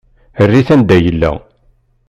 Err-it 0.41 0.69
anda 0.73 0.97
yella. 1.03 1.31